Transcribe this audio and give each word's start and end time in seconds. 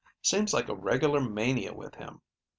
Seems 0.23 0.51
like 0.51 0.67
a 0.67 0.73
regular 0.73 1.21
mania 1.21 1.75
with 1.75 1.93
him. 1.93 2.21